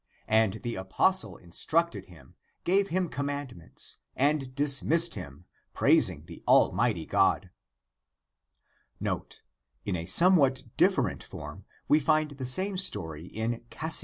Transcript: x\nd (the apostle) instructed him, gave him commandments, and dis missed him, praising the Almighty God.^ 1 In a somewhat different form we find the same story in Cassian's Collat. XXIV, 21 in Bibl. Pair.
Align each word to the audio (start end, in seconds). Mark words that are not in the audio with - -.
x\nd 0.27 0.63
(the 0.63 0.73
apostle) 0.73 1.37
instructed 1.37 2.05
him, 2.07 2.33
gave 2.63 2.87
him 2.87 3.07
commandments, 3.07 3.97
and 4.15 4.55
dis 4.55 4.81
missed 4.81 5.13
him, 5.13 5.45
praising 5.75 6.23
the 6.25 6.41
Almighty 6.47 7.05
God.^ 7.05 7.51
1 8.97 9.23
In 9.85 9.95
a 9.95 10.05
somewhat 10.07 10.63
different 10.75 11.23
form 11.23 11.65
we 11.87 11.99
find 11.99 12.31
the 12.31 12.45
same 12.45 12.77
story 12.77 13.27
in 13.27 13.27
Cassian's 13.29 13.29
Collat. 13.29 13.41
XXIV, 13.43 13.43
21 13.43 13.53
in 13.53 13.61
Bibl. 13.61 13.69
Pair. 13.69 13.91